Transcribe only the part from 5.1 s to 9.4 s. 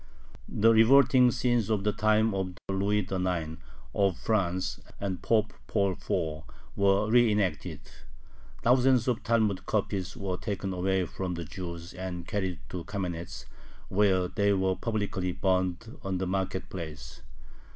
Pope Paul IV. were re enacted. Thousands of